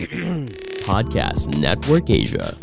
[0.88, 2.56] Podcast Network Asia.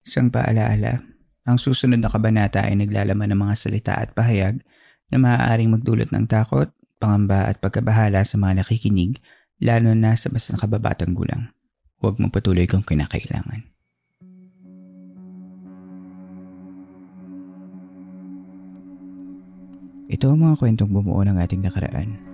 [0.00, 1.04] Isang paalaala,
[1.44, 4.64] ang susunod na kabanata ay naglalaman ng mga salita at pahayag
[5.12, 9.20] na maaaring magdulot ng takot, pangamba at pagkabahala sa mga nakikinig,
[9.60, 11.52] lalo na sa mas nakababatang gulang.
[12.00, 13.68] Huwag magpatuloy kung kinakailangan.
[20.08, 22.33] Ito ang mga kwentong bumuo ng ating nakaraan.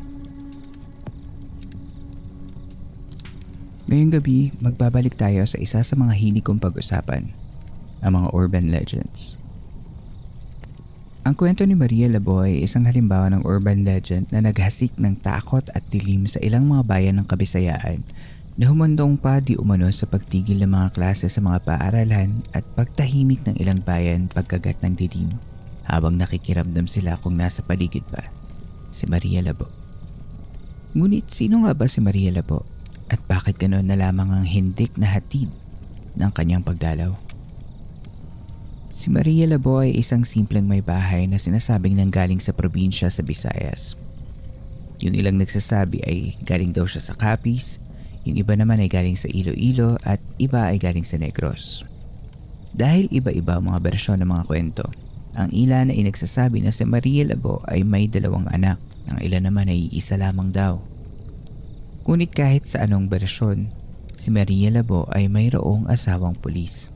[3.91, 7.27] Ngayong gabi, magbabalik tayo sa isa sa mga hilig kong pag-usapan,
[7.99, 9.35] ang mga urban legends.
[11.27, 15.67] Ang kwento ni Maria Laboy ay isang halimbawa ng urban legend na naghasik ng takot
[15.75, 17.99] at dilim sa ilang mga bayan ng Kabisayaan
[18.55, 23.43] na humandong pa di umano sa pagtigil ng mga klase sa mga paaralan at pagtahimik
[23.43, 25.27] ng ilang bayan pagkagat ng dilim
[25.91, 28.23] habang nakikiramdam sila kung nasa paligid pa
[28.87, 29.67] si Maria Labo.
[30.95, 32.63] Ngunit sino nga ba si Maria Labo
[33.11, 35.51] at bakit ganoon na lamang ang hindik na hatid
[36.15, 37.11] ng kanyang pagdalaw?
[38.95, 43.99] Si Maria Labo ay isang simpleng may bahay na sinasabing nanggaling sa probinsya sa Visayas.
[45.03, 47.81] Yung ilang nagsasabi ay galing daw siya sa Capiz,
[48.23, 51.81] yung iba naman ay galing sa Iloilo at iba ay galing sa Negros.
[52.71, 54.85] Dahil iba-iba ang mga bersyon ng mga kwento,
[55.33, 58.77] ang ilan ay nagsasabi na si Maria Labo ay may dalawang anak,
[59.09, 60.90] ang ilan naman ay isa lamang daw.
[62.01, 63.69] Ngunit kahit sa anong bersyon,
[64.17, 66.89] si Maria Labo ay mayroong asawang pulis.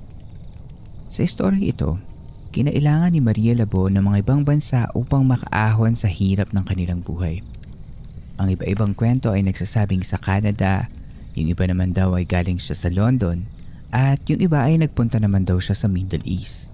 [1.14, 2.02] Sa istoryang ito,
[2.50, 7.46] kinailangan ni Maria Labo ng mga ibang bansa upang makaahon sa hirap ng kanilang buhay.
[8.42, 10.92] Ang iba-ibang kwento ay nagsasabing sa Canada,
[11.38, 13.46] yung iba naman daw ay galing siya sa London,
[13.94, 16.74] at yung iba ay nagpunta naman daw siya sa Middle East.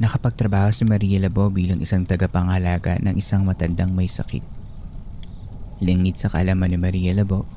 [0.00, 4.40] Nakapagtrabaho si Maria Labo bilang isang tagapangalaga ng isang matandang may sakit.
[5.80, 7.48] Lingid sa kalaman ni Maria Labo,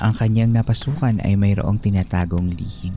[0.00, 2.96] ang kanyang napasukan ay mayroong tinatagong lihim.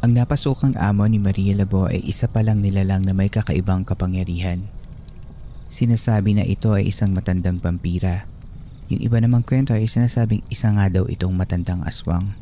[0.00, 4.64] Ang napasukang amo ni Maria Labo ay isa palang nilalang na may kakaibang kapangyarihan.
[5.68, 8.24] Sinasabi na ito ay isang matandang vampira.
[8.88, 12.36] Yung iba namang kwento ay sinasabing isa nga daw itong matandang aswang.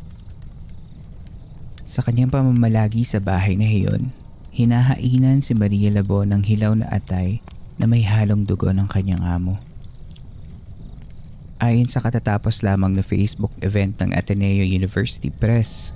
[1.82, 4.14] Sa kanyang pamamalagi sa bahay na iyon,
[4.54, 7.42] hinahainan si Maria Labo ng hilaw na atay
[7.82, 9.58] na may halong dugo ng kanyang amo.
[11.62, 15.94] Ayon sa katatapos lamang na Facebook event ng Ateneo University Press,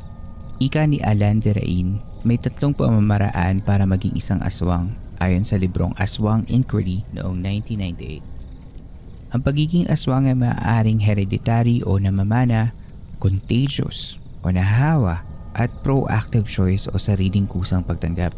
[0.62, 5.90] ika ni Alan de Rain, may tatlong pamamaraan para maging isang aswang ayon sa librong
[5.98, 9.34] Aswang Inquiry noong 1998.
[9.34, 12.70] Ang pagiging aswang ay maaaring hereditary o namamana,
[13.18, 15.26] contagious o nahawa
[15.58, 18.30] at proactive choice o sariling kusang pagtanggap.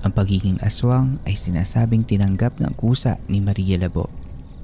[0.00, 4.08] Ang pagiging aswang ay sinasabing tinanggap ng kusa ni Maria Labo,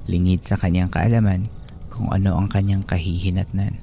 [0.07, 1.47] lingid sa kanyang kaalaman
[1.93, 3.77] kung ano ang kanyang kahihinatnan.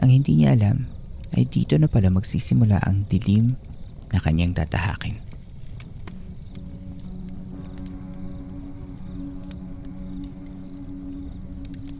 [0.00, 0.88] Ang hindi niya alam
[1.36, 3.56] ay dito na pala magsisimula ang dilim
[4.12, 5.20] na kanyang tatahakin.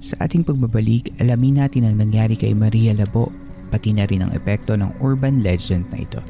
[0.06, 3.34] Sa ating pagbabalik, alamin natin ang nangyari kay Maria Labo
[3.74, 6.22] pati na rin ang epekto ng urban legend na ito.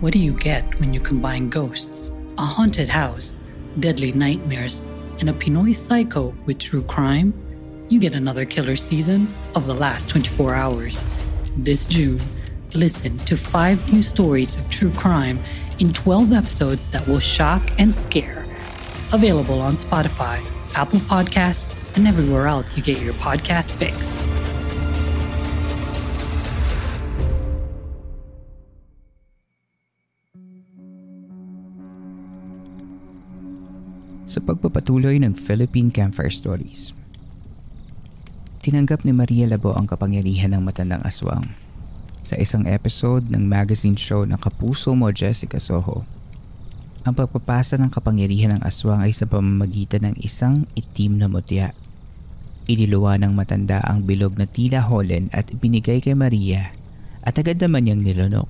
[0.00, 3.36] What do you get when you combine ghosts, a haunted house,
[3.80, 4.84] deadly nightmares,
[5.18, 7.34] and a Pinoy psycho with true crime?
[7.88, 11.04] You get another killer season of The Last 24 Hours.
[11.56, 12.20] This June,
[12.74, 15.40] listen to five new stories of true crime
[15.80, 18.46] in 12 episodes that will shock and scare.
[19.12, 20.40] Available on Spotify,
[20.76, 24.27] Apple Podcasts, and everywhere else you get your podcast fix.
[34.28, 36.92] Sa pagpapatuloy ng Philippine Campfire Stories.
[38.60, 41.48] Tinanggap ni Maria Labo ang kapangyarihan ng matandang aswang
[42.20, 46.04] sa isang episode ng magazine show ng Kapuso Mo Jessica Soho.
[47.08, 51.72] Ang pagpapasa ng kapangyarihan ng aswang ay sa pamamagitan ng isang itim na mutya.
[52.68, 56.68] Iniluwa ng matanda ang bilog na tila holen at ibinigay kay Maria
[57.24, 58.48] at agad naman niyang nilunok.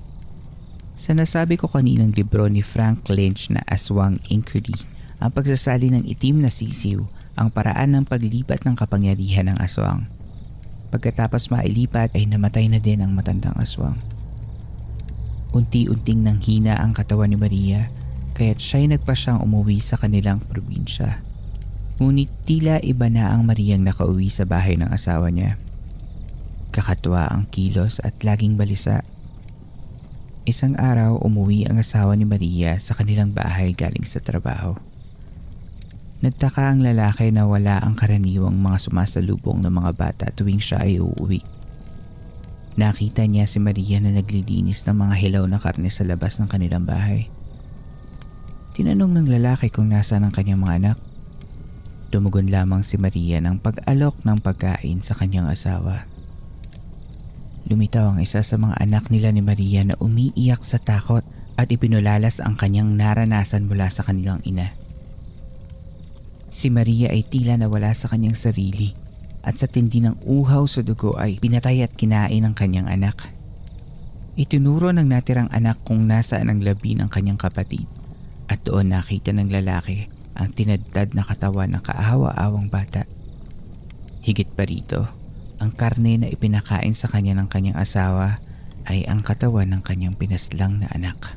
[0.99, 4.75] Sa nasabi ko kaninang libro ni Frank Lynch na Aswang Inquiry,
[5.19, 7.03] ang pagsasali ng itim na sisiw
[7.35, 10.07] ang paraan ng paglipat ng kapangyarihan ng aswang.
[10.89, 13.99] Pagkatapos mailipat ay namatay na din ang matandang aswang.
[15.53, 17.91] Unti-unting nang hina ang katawan ni Maria
[18.39, 21.19] kaya't siya'y nagpa siyang umuwi sa kanilang probinsya.
[21.99, 25.59] Ngunit tila iba na ang Mariang nakauwi sa bahay ng asawa niya.
[26.71, 29.03] Kakatwa ang kilos at laging balisa.
[30.47, 34.79] Isang araw umuwi ang asawa ni Maria sa kanilang bahay galing sa trabaho.
[36.19, 40.99] Nagtaka ang lalaki na wala ang karaniwang mga sumasalubong ng mga bata tuwing siya ay
[40.99, 41.39] uuwi.
[42.75, 46.83] Nakita niya si Maria na naglilinis ng mga hilaw na karne sa labas ng kanilang
[46.83, 47.31] bahay.
[48.75, 50.97] Tinanong ng lalaki kung nasa ang kanyang mga anak.
[52.11, 56.07] Tumugon lamang si Maria ng pag-alok ng pagkain sa kanyang asawa.
[57.67, 61.27] Lumitaw ang isa sa mga anak nila ni Maria na umiiyak sa takot
[61.59, 64.78] at ipinulalas ang kanyang naranasan mula sa kanilang ina.
[66.49, 68.97] Si Maria ay tila nawala sa kanyang sarili
[69.45, 73.29] at sa tindi ng uhaw sa dugo ay pinatay at kinain ng kanyang anak.
[74.33, 77.85] Itinuro ng natirang anak kung nasaan ang labi ng kanyang kapatid
[78.49, 83.05] at doon nakita ng lalaki ang tinadtad na katawan ng kaawa-awang bata.
[84.25, 85.05] Higit pa rito,
[85.59, 88.39] ang karne na ipinakain sa kanya ng kanyang asawa
[88.87, 91.35] ay ang katawan ng kanyang pinaslang na anak.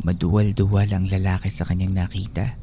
[0.00, 2.56] Maduwal-duwal ang lalaki sa kanyang nakita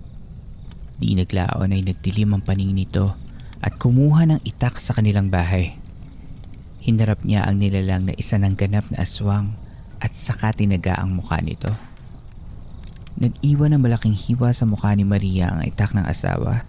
[0.97, 3.13] Di naglaon ay nagdilim ang paning nito
[3.61, 5.77] at kumuha ng itak sa kanilang bahay.
[6.81, 9.53] Hinarap niya ang nilalang na isa ng ganap na aswang
[10.01, 11.73] at saka tinaga ang mukha nito.
[13.17, 16.65] Nag-iwan ng malaking hiwa sa mukha ni Maria ang itak ng asawa,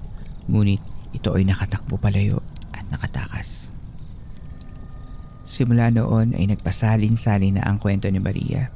[0.49, 0.81] ngunit
[1.13, 2.41] ito ay nakatakbo palayo
[2.73, 3.69] at nakatakas.
[5.45, 8.69] Simula noon ay nagpasalin-salin na ang kwento ni Maria.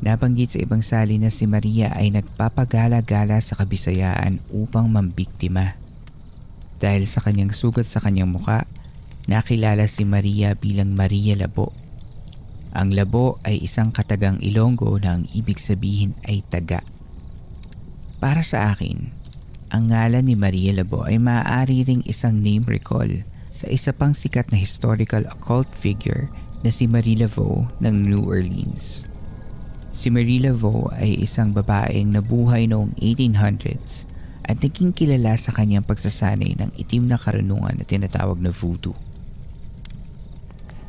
[0.00, 5.76] Nabanggit sa ibang sali na si Maria ay nagpapagala-gala sa kabisayaan upang mambiktima.
[6.80, 8.64] Dahil sa kanyang sugat sa kanyang muka,
[9.28, 11.76] nakilala si Maria bilang Maria Labo.
[12.72, 16.80] Ang labo ay isang katagang Ilonggo na ang ibig sabihin ay taga.
[18.22, 19.10] Para sa akin,
[19.68, 23.10] ang ngalan ni Maria Labo ay maaari ring isang name recall
[23.50, 26.30] sa isa pang sikat na historical occult figure
[26.62, 29.09] na si Marie Laveau ng New Orleans.
[29.90, 34.06] Si Marie Laveau ay isang babaeng nabuhay noong 1800s
[34.46, 38.94] at naging kilala sa kanyang pagsasanay ng itim na karunungan na tinatawag na voodoo.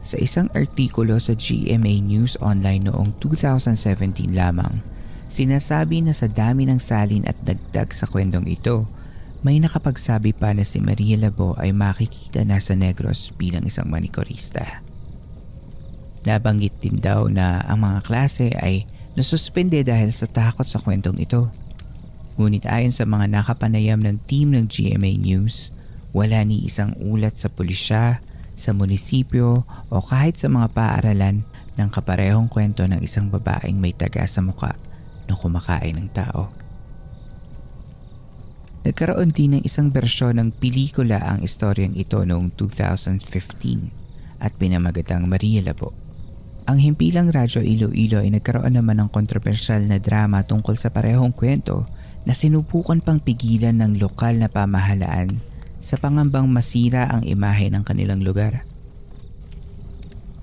[0.01, 4.81] Sa isang artikulo sa GMA News Online noong 2017 lamang,
[5.30, 8.89] sinasabi na sa dami ng salin at dagdag sa kwentong ito,
[9.45, 14.81] may nakapagsabi pa na si Maria Labo ay makikita na sa Negros bilang isang manikorista.
[16.25, 21.51] Nabanggit din daw na ang mga klase ay nasuspende dahil sa takot sa kwentong ito.
[22.39, 25.75] Ngunit ayon sa mga nakapanayam ng team ng GMA News,
[26.15, 28.23] wala ni isang ulat sa pulisya,
[28.56, 31.44] sa munisipyo o kahit sa mga paaralan
[31.75, 34.75] ng kaparehong kwento ng isang babaeng may taga sa muka
[35.25, 36.51] na kumakain ng tao.
[38.81, 45.61] Nagkaroon din ng isang bersyon ng pelikula ang istoryang ito noong 2015 at pinamagatang Maria
[45.61, 46.10] Labo.
[46.69, 51.89] Ang himpilang radyo Iloilo ay nagkaroon naman ng kontrobersyal na drama tungkol sa parehong kwento
[52.21, 55.41] na sinubukan pang pigilan ng lokal na pamahalaan
[55.81, 58.61] sa pangambang masira ang imahe ng kanilang lugar.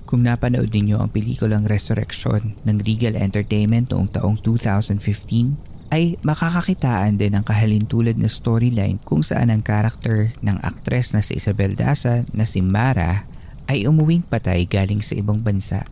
[0.03, 5.55] Kung napanood ninyo ang pelikulang Resurrection ng Regal Entertainment noong taong 2015,
[5.89, 11.39] ay makakakitaan din ang kahalintulad na storyline kung saan ang karakter ng aktres na si
[11.39, 13.25] Isabel Daza na si Mara
[13.69, 15.85] ay umuwing patay galing sa ibang bansa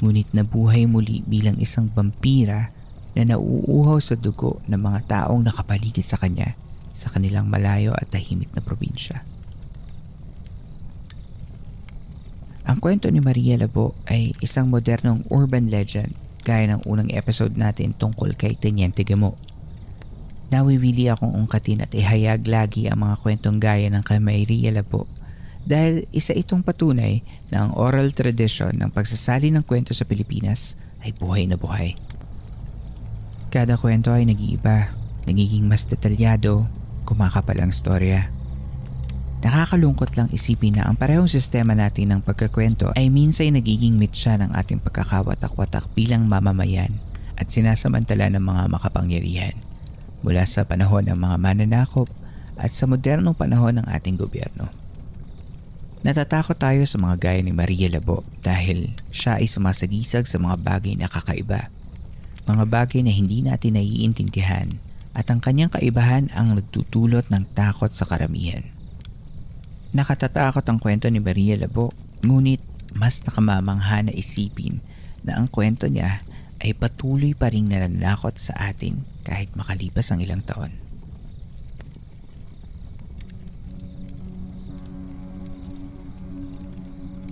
[0.00, 2.72] ngunit nabuhay muli bilang isang vampira
[3.12, 6.56] na nauuhaw sa dugo ng mga taong nakapaligid sa kanya
[6.96, 9.24] sa kanilang malayo at tahimik na probinsya.
[12.68, 16.14] Ang kwento ni Maria Labo ay isang modernong urban legend
[16.44, 19.34] gaya ng unang episode natin tungkol kay Teniente Gamo.
[20.54, 25.10] Nawiwili akong ungkatin at ihayag lagi ang mga kwentong gaya ng kay Maria Labo
[25.66, 31.12] dahil isa itong patunay na ang oral tradition ng pagsasali ng kwento sa Pilipinas ay
[31.16, 31.96] buhay na buhay.
[33.50, 36.64] Kada kwento ay nag-iiba nagiging mas detalyado,
[37.04, 38.32] kumakapal ang storya.
[39.40, 44.52] Nakakalungkot lang isipin na ang parehong sistema natin ng pagkakwento ay minsay nagiging mitsa ng
[44.52, 46.92] ating pagkakawatak-watak bilang mamamayan
[47.40, 49.56] at sinasamantala ng mga makapangyarihan
[50.20, 52.08] mula sa panahon ng mga mananakop
[52.60, 54.79] at sa modernong panahon ng ating gobyerno.
[56.00, 60.96] Natatakot tayo sa mga gaya ni Maria Labo dahil siya ay sumasagisag sa mga bagay
[60.96, 61.68] na kakaiba.
[62.48, 64.80] Mga bagay na hindi natin naiintindihan
[65.12, 68.64] at ang kanyang kaibahan ang nagtutulot ng takot sa karamihan.
[69.92, 71.92] Nakatatakot ang kwento ni Maria Labo,
[72.24, 72.64] ngunit
[72.96, 74.80] mas nakamamangha na isipin
[75.20, 76.24] na ang kwento niya
[76.64, 80.72] ay patuloy pa rin nananakot sa atin kahit makalipas ang ilang taon.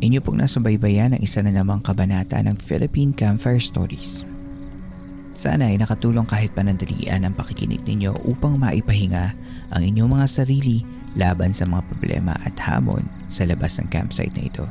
[0.08, 4.24] Inyo pong nasubaybayan ang isa na namang kabanata ng Philippine Campfire Stories.
[5.36, 9.36] Sana ay nakatulong kahit panandalian ang pakikinig ninyo upang maipahinga
[9.68, 10.80] ang inyong mga sarili
[11.12, 14.64] laban sa mga problema at hamon sa labas ng campsite na ito.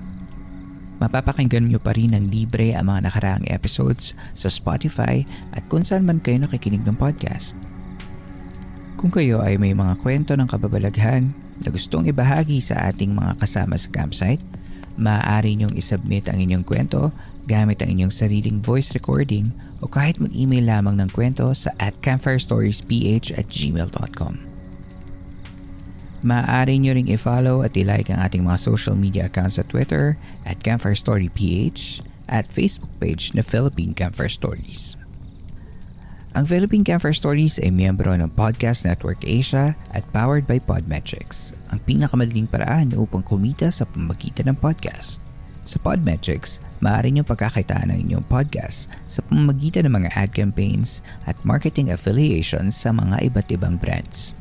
[0.97, 5.21] Mapapakinggan nyo pa rin ng libre ang mga nakaraang episodes sa Spotify
[5.53, 7.53] at kung saan man kayo nakikinig ng podcast.
[8.97, 11.29] Kung kayo ay may mga kwento ng kababalaghan
[11.61, 14.41] na gustong ibahagi sa ating mga kasama sa campsite,
[14.97, 17.13] maaari nyong isubmit ang inyong kwento
[17.47, 22.83] gamit ang inyong sariling voice recording o kahit mag-email lamang ng kwento sa at campfirestoriesph
[23.37, 24.57] at gmail.com.
[26.25, 30.17] Maaari nyo ring i-follow at i-like ang ating mga social media accounts sa Twitter
[30.49, 30.97] at Campfire
[32.27, 34.97] at Facebook page na Philippine Campfire Stories.
[36.35, 41.79] Ang Philippine Campfire Stories ay miyembro ng Podcast Network Asia at powered by Podmetrics, ang
[41.87, 45.23] pinakamadaling paraan upang kumita sa pamamagitan ng podcast.
[45.63, 51.39] Sa Podmetrics, maaari niyong pagkakitaan ng inyong podcast sa pamamagitan ng mga ad campaigns at
[51.47, 54.35] marketing affiliations sa mga iba't ibang brands.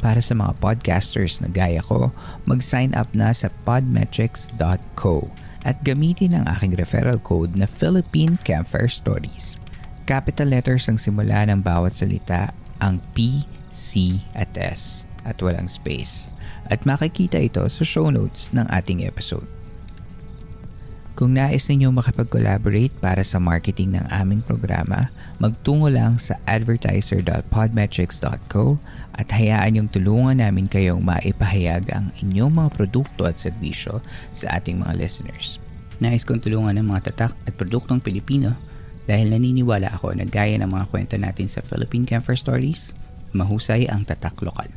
[0.00, 2.08] Para sa mga podcasters na gaya ko,
[2.48, 5.28] mag-sign up na sa podmetrics.co
[5.68, 9.60] at gamitin ang aking referral code na Philippine Campfire Stories.
[10.08, 16.32] Capital letters ang simula ng bawat salita ang P, C at S at walang space.
[16.72, 19.44] At makikita ito sa show notes ng ating episode.
[21.12, 28.80] Kung nais ninyong makipag-collaborate para sa marketing ng aming programa, magtungo lang sa advertiser.podmetrics.co
[29.12, 34.00] at hayaan yung tulungan namin kayong maipahayag ang inyong mga produkto at serbisyo
[34.32, 35.60] sa ating mga listeners.
[36.00, 38.56] Nais kong tulungan ng mga tatak at produktong Pilipino
[39.08, 42.92] dahil naniniwala ako na gaya ng mga kwento natin sa Philippine Camper Stories,
[43.32, 44.68] mahusay ang tatak lokal.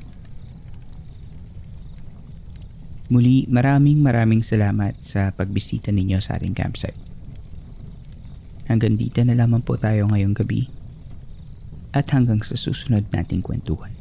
[3.12, 6.96] Muli, maraming maraming salamat sa pagbisita ninyo sa ating campsite.
[8.72, 10.72] Hanggang dito na lamang po tayo ngayong gabi
[11.92, 14.01] at hanggang sa susunod nating kwentuhan.